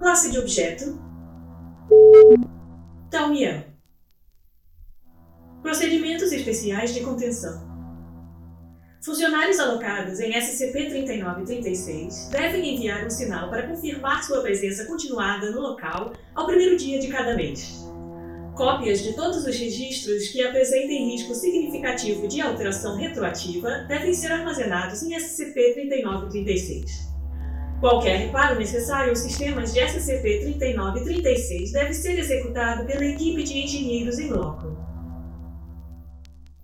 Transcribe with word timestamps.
Classe 0.00 0.30
de 0.30 0.38
objeto: 0.38 0.98
Taumian. 3.10 3.64
Procedimentos 5.60 6.32
especiais 6.32 6.94
de 6.94 7.02
contenção. 7.02 7.68
Funcionários 9.04 9.60
alocados 9.60 10.18
em 10.20 10.32
SCP-3936 10.32 12.30
devem 12.30 12.74
enviar 12.74 13.04
um 13.04 13.10
sinal 13.10 13.50
para 13.50 13.66
confirmar 13.66 14.24
sua 14.24 14.40
presença 14.40 14.86
continuada 14.86 15.50
no 15.50 15.60
local 15.60 16.14
ao 16.34 16.46
primeiro 16.46 16.78
dia 16.78 16.98
de 16.98 17.08
cada 17.08 17.36
mês. 17.36 17.84
Cópias 18.56 19.02
de 19.02 19.12
todos 19.12 19.44
os 19.44 19.54
registros 19.54 20.28
que 20.28 20.42
apresentem 20.42 21.10
risco 21.10 21.34
significativo 21.34 22.26
de 22.26 22.40
alteração 22.40 22.96
retroativa 22.96 23.84
devem 23.86 24.14
ser 24.14 24.32
armazenados 24.32 25.02
em 25.02 25.10
SCP-3936. 25.14 27.09
Qualquer 27.80 28.26
reparo 28.26 28.58
necessário 28.58 29.08
aos 29.08 29.20
sistemas 29.20 29.72
de 29.72 29.80
SCP-3936 29.80 31.72
deve 31.72 31.94
ser 31.94 32.18
executado 32.18 32.84
pela 32.84 33.06
equipe 33.06 33.42
de 33.42 33.58
engenheiros 33.58 34.18
em 34.18 34.28
loco. 34.28 34.76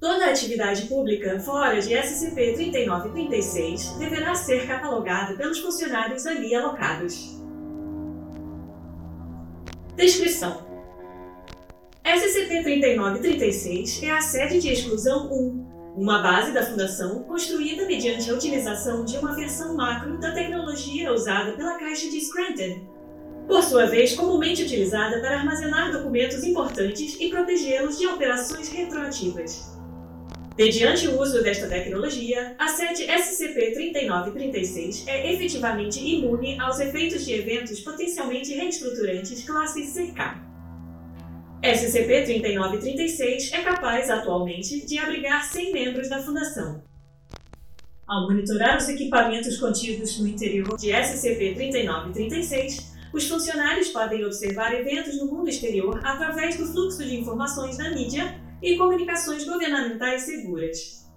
Toda 0.00 0.30
atividade 0.30 0.86
pública 0.86 1.38
fora 1.38 1.82
de 1.82 1.94
SCP-3936 1.94 3.98
deverá 3.98 4.34
ser 4.34 4.66
catalogada 4.66 5.36
pelos 5.36 5.60
funcionários 5.60 6.26
ali 6.26 6.54
alocados. 6.54 7.38
Descrição 9.94 10.66
SCP-3936 12.02 14.02
é 14.02 14.10
a 14.10 14.22
sede 14.22 14.60
de 14.60 14.70
exclusão 14.70 15.30
1, 15.30 15.81
uma 15.94 16.22
base 16.22 16.52
da 16.52 16.64
Fundação 16.64 17.22
construída 17.24 17.86
mediante 17.86 18.30
a 18.30 18.34
utilização 18.34 19.04
de 19.04 19.18
uma 19.18 19.34
versão 19.34 19.76
macro 19.76 20.18
da 20.18 20.32
tecnologia 20.32 21.12
usada 21.12 21.52
pela 21.52 21.78
Caixa 21.78 22.08
de 22.08 22.20
Scranton, 22.20 22.80
por 23.46 23.62
sua 23.62 23.86
vez 23.86 24.14
comumente 24.14 24.62
utilizada 24.62 25.20
para 25.20 25.38
armazenar 25.38 25.92
documentos 25.92 26.42
importantes 26.44 27.16
e 27.20 27.28
protegê-los 27.28 27.98
de 27.98 28.06
operações 28.06 28.68
retroativas. 28.68 29.70
Mediante 30.56 31.08
o 31.08 31.20
uso 31.20 31.42
desta 31.42 31.66
tecnologia, 31.66 32.54
a 32.58 32.68
sede 32.68 33.04
SCP-3936 33.06 35.04
é 35.06 35.32
efetivamente 35.32 35.98
imune 35.98 36.60
aos 36.60 36.78
efeitos 36.78 37.24
de 37.24 37.32
eventos 37.32 37.80
potencialmente 37.80 38.54
reestruturantes 38.54 39.44
classe 39.44 39.82
CK. 39.82 40.41
SCP-3936 41.62 43.52
é 43.52 43.62
capaz, 43.62 44.10
atualmente, 44.10 44.84
de 44.84 44.98
abrigar 44.98 45.44
100 45.44 45.72
membros 45.72 46.08
da 46.08 46.20
Fundação. 46.20 46.82
Ao 48.04 48.22
monitorar 48.22 48.78
os 48.78 48.88
equipamentos 48.88 49.58
contidos 49.58 50.18
no 50.18 50.26
interior 50.26 50.76
de 50.76 50.88
SCP-3936, 50.88 52.90
os 53.14 53.28
funcionários 53.28 53.90
podem 53.90 54.24
observar 54.24 54.74
eventos 54.74 55.16
no 55.20 55.26
mundo 55.26 55.48
exterior 55.48 56.00
através 56.02 56.56
do 56.56 56.66
fluxo 56.66 57.04
de 57.04 57.14
informações 57.14 57.78
da 57.78 57.90
mídia 57.90 58.34
e 58.60 58.76
comunicações 58.76 59.44
governamentais 59.44 60.22
seguras. 60.22 61.08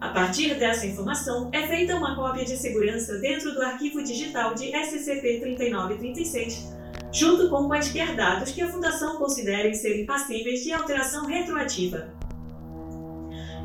A 0.00 0.08
partir 0.08 0.54
dessa 0.54 0.86
informação, 0.86 1.50
é 1.52 1.66
feita 1.66 1.94
uma 1.94 2.16
cópia 2.16 2.46
de 2.46 2.56
segurança 2.56 3.18
dentro 3.18 3.52
do 3.52 3.60
arquivo 3.60 4.02
digital 4.02 4.54
de 4.54 4.72
SCP-3936 4.72 6.79
junto 7.12 7.48
com 7.48 7.66
quaisquer 7.66 8.14
dados 8.14 8.52
que 8.52 8.62
a 8.62 8.68
Fundação 8.68 9.16
considere 9.16 9.74
serem 9.74 10.06
passíveis 10.06 10.62
de 10.62 10.72
alteração 10.72 11.26
retroativa. 11.26 12.08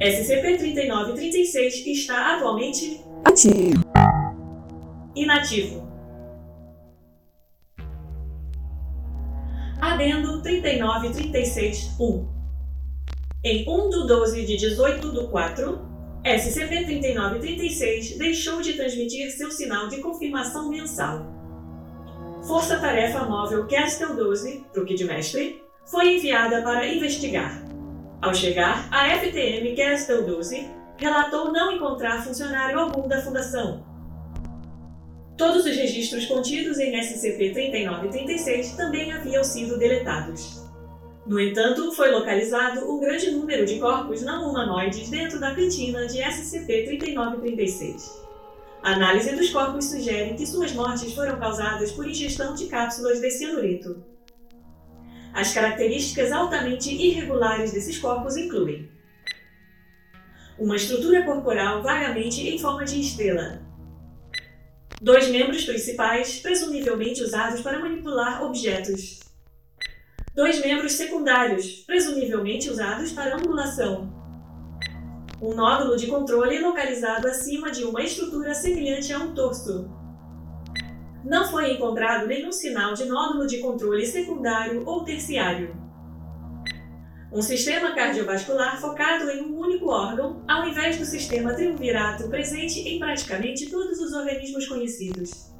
SCP-3936 0.00 1.86
está 1.86 2.36
atualmente 2.36 3.00
ativo. 3.24 3.82
Inativo. 5.14 5.82
Adendo 9.80 10.40
3936-1 10.42 12.26
Em 13.44 13.68
1 13.68 13.90
de 13.90 14.06
12 14.06 14.46
de 14.46 14.56
18 14.56 15.12
do 15.12 15.28
4, 15.28 15.78
SCP-3936 16.24 18.16
deixou 18.16 18.62
de 18.62 18.74
transmitir 18.74 19.30
seu 19.32 19.50
sinal 19.50 19.88
de 19.88 20.00
confirmação 20.00 20.70
mensal. 20.70 21.41
Força 22.46 22.78
Tarefa 22.80 23.24
Móvel 23.24 23.66
Castle 23.68 24.16
12, 24.16 24.66
truque 24.72 24.96
de 24.96 25.04
mestre, 25.04 25.62
foi 25.86 26.16
enviada 26.16 26.60
para 26.62 26.88
investigar. 26.88 27.62
Ao 28.20 28.34
chegar, 28.34 28.88
a 28.90 29.16
FTM 29.16 29.76
Castle 29.76 30.22
12 30.22 30.68
relatou 30.96 31.52
não 31.52 31.70
encontrar 31.70 32.24
funcionário 32.24 32.80
algum 32.80 33.06
da 33.06 33.22
Fundação. 33.22 33.86
Todos 35.38 35.64
os 35.64 35.76
registros 35.76 36.26
contidos 36.26 36.80
em 36.80 37.00
SCP-3936 37.00 38.74
também 38.76 39.12
haviam 39.12 39.44
sido 39.44 39.78
deletados. 39.78 40.68
No 41.24 41.38
entanto, 41.38 41.92
foi 41.92 42.10
localizado 42.10 42.92
um 42.92 42.98
grande 42.98 43.30
número 43.30 43.64
de 43.64 43.78
corpos 43.78 44.20
não 44.22 44.50
humanoides 44.50 45.08
dentro 45.08 45.38
da 45.38 45.54
cantina 45.54 46.08
de 46.08 46.18
SCP-3936. 46.18 48.20
A 48.82 48.94
análise 48.94 49.36
dos 49.36 49.50
corpos 49.50 49.84
sugere 49.84 50.34
que 50.34 50.44
suas 50.44 50.72
mortes 50.72 51.14
foram 51.14 51.38
causadas 51.38 51.92
por 51.92 52.04
ingestão 52.04 52.52
de 52.52 52.66
cápsulas 52.66 53.20
de 53.20 53.30
cianureto. 53.30 54.04
As 55.32 55.54
características 55.54 56.32
altamente 56.32 56.92
irregulares 56.92 57.72
desses 57.72 57.96
corpos 57.98 58.36
incluem 58.36 58.90
uma 60.58 60.74
estrutura 60.74 61.24
corporal 61.24 61.80
vagamente 61.80 62.40
em 62.40 62.58
forma 62.58 62.84
de 62.84 63.00
estrela, 63.00 63.62
dois 65.00 65.28
membros 65.28 65.64
principais, 65.64 66.40
presumivelmente 66.40 67.22
usados 67.22 67.60
para 67.60 67.78
manipular 67.78 68.42
objetos, 68.42 69.20
dois 70.34 70.60
membros 70.60 70.92
secundários, 70.94 71.84
presumivelmente 71.86 72.68
usados 72.68 73.12
para 73.12 73.36
angulação, 73.36 74.21
um 75.42 75.54
nódulo 75.54 75.96
de 75.96 76.06
controle 76.06 76.60
localizado 76.60 77.26
acima 77.26 77.72
de 77.72 77.82
uma 77.82 78.00
estrutura 78.00 78.54
semelhante 78.54 79.12
a 79.12 79.18
um 79.18 79.34
torso. 79.34 79.90
Não 81.24 81.50
foi 81.50 81.72
encontrado 81.72 82.28
nenhum 82.28 82.52
sinal 82.52 82.94
de 82.94 83.06
nódulo 83.06 83.46
de 83.48 83.58
controle 83.58 84.06
secundário 84.06 84.84
ou 84.86 85.04
terciário. 85.04 85.76
Um 87.32 87.42
sistema 87.42 87.92
cardiovascular 87.92 88.80
focado 88.80 89.30
em 89.30 89.42
um 89.42 89.58
único 89.58 89.88
órgão, 89.88 90.44
ao 90.46 90.68
invés 90.68 90.98
do 90.98 91.04
sistema 91.04 91.54
triunvirato 91.54 92.28
presente 92.28 92.78
em 92.80 93.00
praticamente 93.00 93.68
todos 93.68 93.98
os 93.98 94.12
organismos 94.12 94.68
conhecidos. 94.68 95.51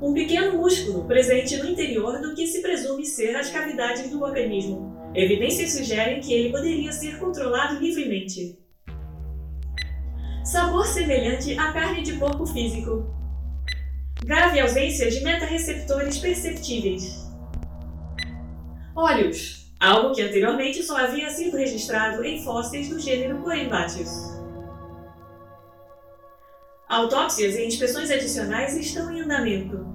Um 0.00 0.14
pequeno 0.14 0.56
músculo 0.56 1.04
presente 1.06 1.56
no 1.56 1.68
interior 1.68 2.20
do 2.20 2.34
que 2.34 2.46
se 2.46 2.62
presume 2.62 3.04
ser 3.04 3.34
as 3.36 3.50
cavidades 3.50 4.10
do 4.10 4.22
organismo, 4.22 4.98
Evidências 5.14 5.72
sugerem 5.72 6.20
que 6.20 6.32
ele 6.32 6.50
poderia 6.50 6.92
ser 6.92 7.18
controlado 7.18 7.80
livremente. 7.80 8.58
Sabor 10.44 10.86
semelhante 10.86 11.58
à 11.58 11.72
carne 11.72 12.02
de 12.02 12.12
porco 12.14 12.46
físico. 12.46 13.06
Grave 14.22 14.60
ausência 14.60 15.10
de 15.10 15.22
metareceptores 15.22 16.18
perceptíveis. 16.18 17.26
Olhos, 18.94 19.72
algo 19.80 20.14
que 20.14 20.22
anteriormente 20.22 20.82
só 20.82 20.98
havia 20.98 21.30
sido 21.30 21.56
registrado 21.56 22.22
em 22.22 22.42
fósseis 22.44 22.88
do 22.88 23.00
gênero 23.00 23.38
Corymbatius. 23.38 24.10
Autópsias 26.88 27.54
e 27.54 27.64
inspeções 27.66 28.10
adicionais 28.10 28.74
estão 28.74 29.12
em 29.12 29.20
andamento. 29.20 29.86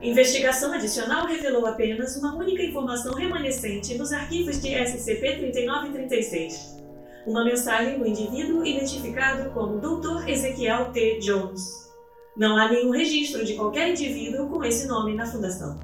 Investigação 0.00 0.72
adicional 0.72 1.26
revelou 1.26 1.66
apenas 1.66 2.16
uma 2.16 2.36
única 2.36 2.62
informação 2.62 3.14
remanescente 3.14 3.98
nos 3.98 4.12
arquivos 4.12 4.62
de 4.62 4.68
SCP-3936. 4.68 6.78
Uma 7.26 7.44
mensagem 7.44 7.98
do 7.98 8.06
indivíduo 8.06 8.64
identificado 8.64 9.50
como 9.50 9.80
Dr. 9.80 10.28
Ezequiel 10.28 10.92
T. 10.92 11.18
Jones. 11.18 11.90
Não 12.36 12.56
há 12.56 12.70
nenhum 12.70 12.92
registro 12.92 13.44
de 13.44 13.56
qualquer 13.56 13.90
indivíduo 13.90 14.48
com 14.48 14.62
esse 14.62 14.86
nome 14.86 15.16
na 15.16 15.26
Fundação. 15.26 15.80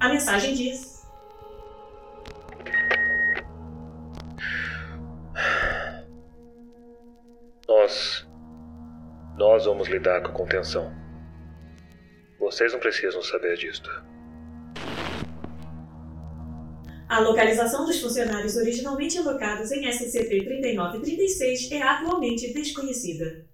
A 0.00 0.08
mensagem 0.08 0.54
diz: 0.54 1.06
Nós. 7.68 8.26
Nós 9.36 9.64
vamos 9.64 9.88
lidar 9.88 10.22
com 10.22 10.28
a 10.28 10.32
contenção. 10.32 10.94
Vocês 12.38 12.72
não 12.72 12.78
precisam 12.78 13.20
saber 13.20 13.56
disto. 13.56 13.90
A 17.08 17.18
localização 17.18 17.84
dos 17.84 18.00
funcionários 18.00 18.56
originalmente 18.56 19.18
alocados 19.18 19.72
em 19.72 19.82
SCP-3936 19.88 21.72
é 21.72 21.82
atualmente 21.82 22.52
desconhecida. 22.52 23.44